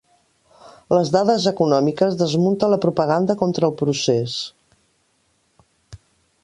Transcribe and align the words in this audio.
Les 0.95 1.11
dades 1.15 1.45
econòmiques 1.51 2.17
desmunten 2.21 2.73
la 2.73 2.81
propaganda 2.87 3.37
contra 3.43 3.69
el 3.69 3.75
procés. 3.83 4.39